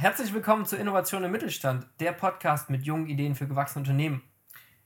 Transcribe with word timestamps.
Herzlich 0.00 0.32
willkommen 0.32 0.64
zu 0.64 0.76
Innovation 0.76 1.24
im 1.24 1.30
Mittelstand, 1.30 1.86
der 2.00 2.12
Podcast 2.12 2.70
mit 2.70 2.86
jungen 2.86 3.06
Ideen 3.06 3.34
für 3.34 3.46
gewachsene 3.46 3.82
Unternehmen. 3.82 4.22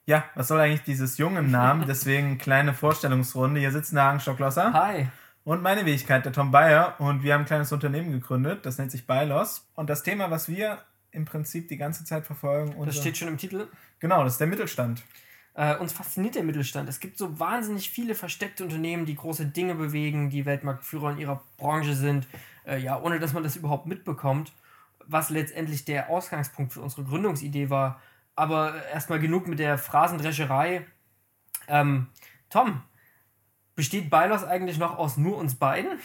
Ja, 0.07 0.25
was 0.35 0.49
soll 0.49 0.59
eigentlich 0.59 0.83
dieses 0.83 1.19
Jung 1.19 1.37
im 1.37 1.53
Namen? 1.53 1.87
Deswegen 1.87 2.37
kleine 2.37 2.75
Vorstellungsrunde. 2.75 3.61
Hier 3.61 3.71
sitzt 3.71 3.93
der 3.93 4.03
Hagen 4.03 4.19
Stocklosser. 4.19 4.73
Hi. 4.73 5.07
Und 5.45 5.63
meine 5.63 5.87
Wenigkeit, 5.87 6.25
der 6.25 6.33
Tom 6.33 6.51
Bayer. 6.51 6.97
Und 6.99 7.23
wir 7.23 7.33
haben 7.33 7.43
ein 7.43 7.47
kleines 7.47 7.71
Unternehmen 7.71 8.11
gegründet, 8.11 8.67
das 8.67 8.77
nennt 8.79 8.91
sich 8.91 9.07
Bylos. 9.07 9.71
Und 9.77 9.89
das 9.89 10.03
Thema, 10.03 10.33
was 10.33 10.49
wir 10.49 10.79
im 11.13 11.27
Prinzip 11.27 11.69
die 11.69 11.77
ganze 11.77 12.05
Zeit 12.05 12.27
verfolgen. 12.27 12.75
Das 12.85 12.97
steht 12.97 13.17
schon 13.17 13.29
im 13.29 13.39
Titel. 13.39 13.69
Genau, 14.01 14.25
das 14.25 14.33
ist 14.33 14.41
der 14.41 14.49
Mittelstand. 14.49 15.05
Äh, 15.55 15.77
uns 15.77 15.93
fasziniert 15.93 16.35
der 16.35 16.43
Mittelstand. 16.43 16.89
Es 16.89 16.99
gibt 16.99 17.19
so 17.19 17.39
wahnsinnig 17.39 17.89
viele 17.89 18.17
versteckte 18.17 18.65
Unternehmen, 18.65 19.07
die 19.07 19.15
große 19.15 19.47
Dinge 19.47 19.77
bewegen, 19.77 20.29
die 20.29 20.45
Weltmarktführer 20.45 21.13
in 21.13 21.19
ihrer 21.19 21.41
Branche 21.57 21.95
sind, 21.95 22.27
äh, 22.67 22.81
ja, 22.81 23.01
ohne 23.01 23.21
dass 23.21 23.33
man 23.33 23.45
das 23.45 23.55
überhaupt 23.55 23.87
mitbekommt 23.87 24.51
was 25.07 25.31
letztendlich 25.31 25.85
der 25.85 26.11
Ausgangspunkt 26.11 26.73
für 26.73 26.81
unsere 26.81 27.05
Gründungsidee 27.05 27.71
war. 27.71 28.01
Aber 28.37 28.85
erstmal 28.87 29.21
genug 29.21 29.47
mit 29.47 29.59
der 29.59 29.79
Phrasendrescherei. 29.79 30.87
Ähm, 31.69 32.09
Tom, 32.51 32.83
besteht 33.75 34.11
Beilos 34.11 34.45
eigentlich 34.45 34.79
noch 34.79 34.99
aus 34.99 35.17
nur 35.17 35.37
uns 35.37 35.55
beiden? 35.57 35.99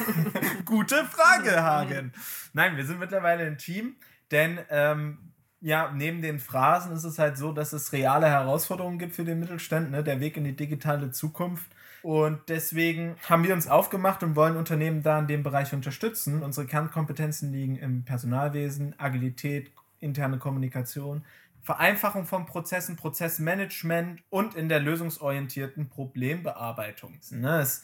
Gute 0.64 1.04
Frage, 1.04 1.62
Hagen. 1.62 2.12
Nein, 2.52 2.76
wir 2.76 2.84
sind 2.84 2.98
mittlerweile 2.98 3.44
ein 3.44 3.58
Team, 3.58 3.96
denn 4.30 4.58
ähm, 4.70 5.32
ja, 5.66 5.90
neben 5.92 6.22
den 6.22 6.38
Phrasen 6.38 6.92
ist 6.92 7.02
es 7.02 7.18
halt 7.18 7.36
so, 7.36 7.50
dass 7.50 7.72
es 7.72 7.92
reale 7.92 8.28
Herausforderungen 8.28 9.00
gibt 9.00 9.16
für 9.16 9.24
den 9.24 9.40
Mittelstand, 9.40 9.90
ne? 9.90 10.04
der 10.04 10.20
Weg 10.20 10.36
in 10.36 10.44
die 10.44 10.54
digitale 10.54 11.10
Zukunft 11.10 11.66
und 12.02 12.38
deswegen 12.46 13.16
haben 13.28 13.42
wir 13.42 13.52
uns 13.52 13.66
aufgemacht 13.66 14.22
und 14.22 14.36
wollen 14.36 14.56
Unternehmen 14.56 15.02
da 15.02 15.18
in 15.18 15.26
dem 15.26 15.42
Bereich 15.42 15.72
unterstützen. 15.72 16.44
Unsere 16.44 16.68
Kernkompetenzen 16.68 17.50
liegen 17.50 17.74
im 17.78 18.04
Personalwesen, 18.04 18.94
Agilität, 18.96 19.72
interne 19.98 20.38
Kommunikation, 20.38 21.24
Vereinfachung 21.62 22.26
von 22.26 22.46
Prozessen, 22.46 22.94
Prozessmanagement 22.94 24.22
und 24.30 24.54
in 24.54 24.68
der 24.68 24.78
lösungsorientierten 24.78 25.88
Problembearbeitung. 25.88 27.18
Ne, 27.30 27.58
es, 27.58 27.82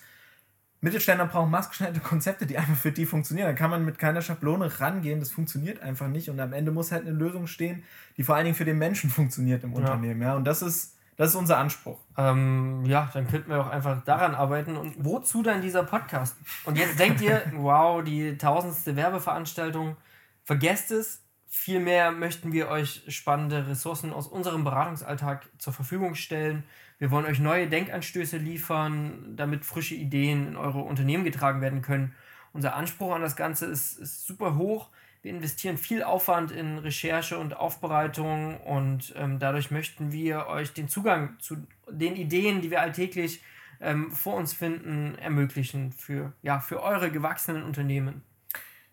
Mittelständler 0.83 1.27
brauchen 1.27 1.51
maßgeschneiderte 1.51 2.01
Konzepte, 2.07 2.47
die 2.47 2.59
einfach 2.59 2.77
für 2.77 2.93
die 2.93 3.07
funktionieren. 3.07 3.49
Da 3.49 3.55
kann 3.55 3.71
man 3.71 3.85
mit 3.85 3.99
keiner 3.99 4.21
Schablone 4.21 4.81
rangehen, 4.81 5.21
das 5.21 5.31
funktioniert 5.31 5.81
einfach 5.81 6.09
nicht. 6.09 6.29
Und 6.29 6.39
am 6.41 6.53
Ende 6.53 6.73
muss 6.73 6.93
halt 6.93 7.07
eine 7.07 7.17
Lösung 7.17 7.47
stehen, 7.47 7.85
die 8.17 8.25
vor 8.25 8.35
allen 8.35 8.45
Dingen 8.45 8.57
für 8.57 8.65
den 8.65 8.79
Menschen 8.79 9.09
funktioniert 9.09 9.65
im 9.65 9.73
ja. 9.73 9.79
Unternehmen. 9.79 10.21
Ja? 10.21 10.35
Und 10.37 10.45
das 10.45 10.61
ist 10.61 10.97
das 11.17 11.31
ist 11.31 11.37
unser 11.37 11.59
Anspruch. 11.59 11.99
Ähm, 12.17 12.85
ja, 12.87 13.11
dann 13.13 13.29
könnten 13.29 13.51
wir 13.51 13.61
auch 13.61 13.69
einfach 13.69 14.03
daran 14.05 14.35
arbeiten. 14.35 14.77
Und 14.77 14.95
wozu 14.99 15.43
dann 15.43 15.61
dieser 15.61 15.85
Podcast? 15.85 16.37
Und 16.65 16.79
jetzt 16.79 16.99
denkt 16.99 17.21
ihr, 17.21 17.43
wow, 17.57 18.03
die 18.03 18.37
tausendste 18.39 18.97
Werbeveranstaltung. 18.97 19.97
Vergesst 20.43 20.91
es. 20.91 21.22
Vielmehr 21.55 22.12
möchten 22.12 22.50
wir 22.55 22.69
euch 22.69 23.03
spannende 23.08 23.69
Ressourcen 23.69 24.14
aus 24.14 24.27
unserem 24.27 24.64
Beratungsalltag 24.64 25.47
zur 25.58 25.75
Verfügung 25.75 26.14
stellen. 26.14 26.64
Wir 26.98 27.11
wollen 27.11 27.27
euch 27.27 27.41
neue 27.41 27.69
Denkanstöße 27.69 28.39
liefern, 28.39 29.34
damit 29.36 29.67
frische 29.67 29.95
Ideen 29.95 30.48
in 30.48 30.56
eure 30.56 30.80
Unternehmen 30.80 31.25
getragen 31.25 31.61
werden 31.61 31.83
können. 31.83 32.14
Unser 32.55 32.75
Anspruch 32.75 33.14
an 33.14 33.20
das 33.20 33.36
Ganze 33.36 33.67
ist, 33.67 33.98
ist 33.98 34.27
super 34.27 34.56
hoch. 34.56 34.89
Wir 35.20 35.30
investieren 35.30 35.77
viel 35.77 36.03
Aufwand 36.03 36.53
in 36.53 36.78
Recherche 36.78 37.36
und 37.36 37.55
Aufbereitung 37.55 38.58
und 38.62 39.12
ähm, 39.19 39.39
dadurch 39.39 39.70
möchten 39.70 40.11
wir 40.11 40.47
euch 40.47 40.73
den 40.73 40.89
Zugang 40.89 41.39
zu 41.39 41.67
den 41.86 42.17
Ideen, 42.17 42.62
die 42.62 42.70
wir 42.70 42.80
alltäglich 42.80 43.42
ähm, 43.78 44.11
vor 44.11 44.36
uns 44.36 44.55
finden, 44.55 45.17
ermöglichen 45.17 45.92
für, 45.92 46.33
ja, 46.41 46.61
für 46.61 46.83
eure 46.83 47.11
gewachsenen 47.11 47.62
Unternehmen. 47.62 48.23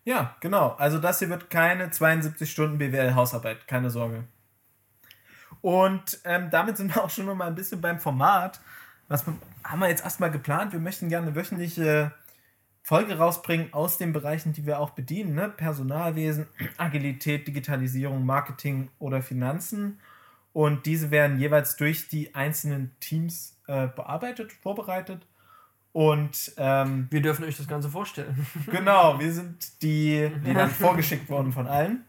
Ja, 0.09 0.36
genau. 0.40 0.70
Also 0.80 0.97
das 0.97 1.20
hier 1.20 1.30
wird 1.30 1.52
keine 1.52 1.92
72 1.92 2.50
Stunden 2.50 2.80
BWL-Hausarbeit, 2.80 3.68
keine 3.68 3.92
Sorge. 3.92 4.24
Und 5.62 6.20
ähm, 6.24 6.50
damit 6.50 6.78
sind 6.78 6.96
wir 6.96 7.03
auch 7.03 7.12
schon 7.12 7.28
noch 7.28 7.36
mal 7.36 7.46
ein 7.46 7.53
bisschen 7.53 7.80
beim 7.80 8.00
Format. 8.00 8.59
Was 9.08 9.24
haben 9.64 9.80
wir 9.80 9.88
jetzt 9.88 10.03
erstmal 10.03 10.31
geplant? 10.31 10.74
Wir 10.74 10.80
möchten 10.80 11.09
gerne 11.09 11.36
wöchentliche 11.36 12.12
Folge 12.81 13.19
rausbringen 13.19 13.72
aus 13.72 14.00
den 14.00 14.12
Bereichen, 14.12 14.52
die 14.52 14.66
wir 14.66 14.80
auch 14.80 14.90
bedienen, 14.90 15.36
ne? 15.36 15.48
Personalwesen, 15.48 16.48
Agilität, 16.78 17.48
Digitalisierung, 17.48 18.25
Marketing 18.25 18.90
oder 18.98 19.22
Finanzen. 19.22 20.00
Und 20.53 20.88
diese 20.88 21.12
werden 21.12 21.40
jeweils 21.40 21.75
durch 21.75 22.08
die 22.08 22.34
einzelnen 22.34 22.96
Teams 23.00 23.59
äh, 23.68 23.86
bearbeitet, 23.86 24.53
vorbereitet. 24.53 25.28
Und 25.92 26.54
ähm, 26.58 27.08
wir 27.10 27.22
dürfen 27.22 27.46
euch 27.46 27.58
das 27.58 27.68
Ganze 27.68 27.90
vorstellen. 27.90 28.46
genau, 28.68 29.20
wir 29.20 29.34
sind 29.34 29.82
die, 29.82 30.32
die 30.46 30.54
dann 30.54 30.70
vorgeschickt 30.70 31.30
wurden 31.30 31.52
von 31.52 31.68
allen. 31.68 32.06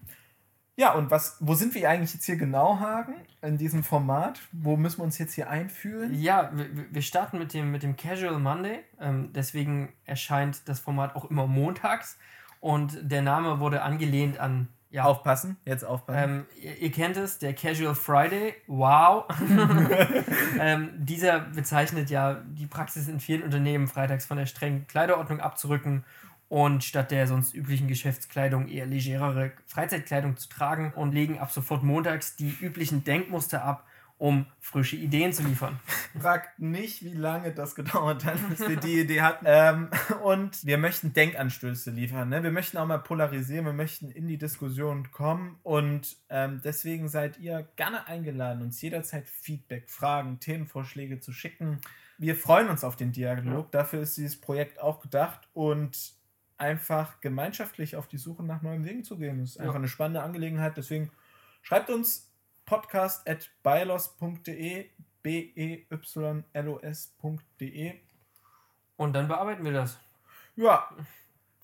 Ja, 0.77 0.95
und 0.95 1.11
was, 1.11 1.37
wo 1.41 1.55
sind 1.55 1.75
wir 1.75 1.91
eigentlich 1.91 2.15
jetzt 2.15 2.25
hier 2.25 2.37
genau, 2.37 2.79
Hagen, 2.79 3.15
in 3.43 3.59
diesem 3.59 3.85
Format? 3.85 4.41
Wo 4.53 4.77
müssen 4.77 5.01
wir 5.01 5.05
uns 5.05 5.19
jetzt 5.19 5.35
hier 5.35 5.51
einfühlen? 5.51 6.15
Ja, 6.15 6.51
wir, 6.55 6.69
wir 6.91 7.03
starten 7.03 7.39
mit 7.39 7.53
dem, 7.53 7.71
mit 7.71 7.83
dem 7.83 7.97
Casual 7.97 8.39
Monday. 8.39 8.81
Ähm, 8.99 9.31
deswegen 9.35 9.93
erscheint 10.07 10.69
das 10.69 10.81
Format 10.81 11.17
auch 11.17 11.31
immer 11.31 11.47
montags. 11.47 12.19
Und 12.61 12.99
der 13.03 13.21
Name 13.23 13.61
wurde 13.61 13.83
angelehnt 13.83 14.39
an. 14.39 14.69
Ja, 14.93 15.05
aufpassen, 15.05 15.57
jetzt 15.65 15.85
aufpassen. 15.85 16.31
Ähm, 16.31 16.47
ihr, 16.61 16.77
ihr, 16.79 16.91
kennt 16.91 17.17
es, 17.17 17.39
der 17.39 17.55
Casual 17.55 17.95
Friday. 17.95 18.55
Wow! 18.67 19.27
ähm, 20.61 20.91
dieser 20.97 21.39
bezeichnet 21.39 22.11
ja 22.11 22.43
die 22.45 22.67
Praxis 22.67 23.07
in 23.07 23.21
vielen 23.21 23.45
Unternehmen, 23.45 23.87
freitags 23.87 24.27
von 24.27 24.37
der 24.37 24.47
strengen 24.47 24.89
Kleiderordnung 24.89 25.39
abzurücken 25.39 26.05
und 26.49 26.83
statt 26.83 27.13
der 27.13 27.29
sonst 27.29 27.55
üblichen 27.55 27.87
Geschäftskleidung 27.87 28.67
eher 28.67 28.85
legerere 28.85 29.53
Freizeitkleidung 29.69 30.37
zu 30.37 30.49
tragen 30.49 30.93
und 30.97 31.13
legen 31.13 31.39
ab 31.39 31.53
sofort 31.53 31.85
montags 31.85 32.35
die 32.35 32.51
üblichen 32.61 33.05
Denkmuster 33.05 33.65
ab, 33.65 33.87
um 34.21 34.45
frische 34.61 34.97
Ideen 34.97 35.33
zu 35.33 35.43
liefern. 35.43 35.81
Fragt 36.21 36.59
nicht, 36.59 37.03
wie 37.03 37.15
lange 37.15 37.53
das 37.53 37.75
gedauert 37.75 38.27
hat, 38.27 38.37
bis 38.51 38.61
wir 38.61 38.77
die 38.77 39.01
Idee 39.01 39.23
hatten. 39.23 39.47
Ähm, 39.49 39.89
und 40.23 40.67
wir 40.67 40.77
möchten 40.77 41.15
Denkanstöße 41.15 41.91
liefern. 41.91 42.29
Ne? 42.29 42.43
Wir 42.43 42.51
möchten 42.51 42.77
auch 42.77 42.87
mal 42.87 42.99
polarisieren, 42.99 43.65
wir 43.65 43.73
möchten 43.73 44.11
in 44.11 44.29
die 44.29 44.37
Diskussion 44.37 45.11
kommen. 45.11 45.59
Und 45.63 46.19
ähm, 46.29 46.61
deswegen 46.63 47.09
seid 47.09 47.39
ihr 47.39 47.67
gerne 47.77 48.07
eingeladen, 48.07 48.61
uns 48.61 48.83
jederzeit 48.83 49.27
Feedback, 49.27 49.89
Fragen, 49.89 50.39
Themenvorschläge 50.39 51.21
zu 51.21 51.33
schicken. 51.33 51.81
Wir 52.19 52.37
freuen 52.37 52.69
uns 52.69 52.85
auf 52.85 52.97
den 52.97 53.13
Dialog. 53.13 53.47
Ja. 53.47 53.69
Dafür 53.71 54.03
ist 54.03 54.19
dieses 54.19 54.39
Projekt 54.39 54.83
auch 54.83 55.01
gedacht. 55.01 55.49
Und 55.55 56.13
einfach 56.59 57.23
gemeinschaftlich 57.23 57.97
auf 57.97 58.07
die 58.07 58.19
Suche 58.19 58.43
nach 58.43 58.61
neuen 58.61 58.85
Wegen 58.85 59.03
zu 59.03 59.17
gehen. 59.17 59.39
Das 59.41 59.53
ist 59.53 59.57
ja. 59.57 59.63
einfach 59.63 59.77
eine 59.77 59.89
spannende 59.89 60.23
Angelegenheit. 60.23 60.77
Deswegen 60.77 61.11
schreibt 61.63 61.89
uns 61.89 62.30
podcast 62.71 63.29
at 63.29 63.51
bylos.de 63.65 64.89
b-e-y-l-o-s.de 65.23 65.95
und 68.97 69.13
dann 69.13 69.29
bearbeiten 69.29 69.65
wir 69.65 69.73
das. 69.73 69.99
Ja. 70.55 70.89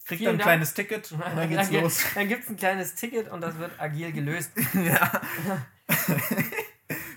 Kriegt 0.04 0.22
dann 0.22 0.34
ein 0.34 0.38
Dank. 0.38 0.48
kleines 0.48 0.74
Ticket 0.74 1.12
und 1.12 1.20
dann 1.20 1.48
geht's 1.48 1.70
dann 1.70 1.80
los. 1.80 2.04
Dann 2.14 2.28
gibt 2.28 2.42
es 2.42 2.50
ein 2.50 2.56
kleines 2.56 2.96
Ticket 2.96 3.30
und 3.30 3.40
das 3.40 3.56
wird 3.58 3.70
agil 3.80 4.10
gelöst. 4.12 4.50
ja. 4.74 5.12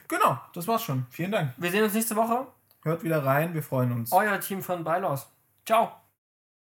genau, 0.08 0.40
das 0.54 0.68
war's 0.68 0.84
schon. 0.84 1.08
Vielen 1.10 1.32
Dank. 1.32 1.54
Wir 1.58 1.72
sehen 1.72 1.84
uns 1.84 1.94
nächste 1.96 2.16
Woche. 2.16 2.46
Hört 2.84 3.04
wieder 3.04 3.26
rein, 3.26 3.56
wir 3.56 3.64
freuen 3.64 3.92
uns. 3.92 4.12
Euer 4.12 4.40
Team 4.40 4.62
von 4.62 4.84
Bylaws. 4.84 5.28
Ciao. 5.66 5.99